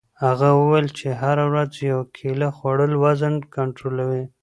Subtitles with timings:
[0.23, 4.23] هغه وویل چې هره ورځ یوه کیله خوړل وزن کنټرولوي.